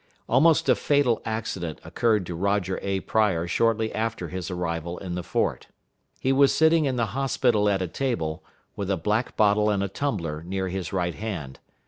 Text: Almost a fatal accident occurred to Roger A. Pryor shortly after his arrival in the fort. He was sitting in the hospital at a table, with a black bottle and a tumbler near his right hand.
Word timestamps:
Almost 0.27 0.67
a 0.67 0.73
fatal 0.73 1.21
accident 1.25 1.79
occurred 1.85 2.25
to 2.25 2.33
Roger 2.33 2.79
A. 2.81 3.01
Pryor 3.01 3.45
shortly 3.47 3.93
after 3.93 4.29
his 4.29 4.49
arrival 4.49 4.97
in 4.97 5.13
the 5.13 5.21
fort. 5.21 5.67
He 6.19 6.33
was 6.33 6.51
sitting 6.51 6.85
in 6.85 6.95
the 6.95 7.05
hospital 7.13 7.69
at 7.69 7.83
a 7.83 7.87
table, 7.87 8.43
with 8.75 8.89
a 8.89 8.97
black 8.97 9.37
bottle 9.37 9.69
and 9.69 9.83
a 9.83 9.87
tumbler 9.87 10.41
near 10.41 10.69
his 10.69 10.91
right 10.91 11.13
hand. 11.13 11.59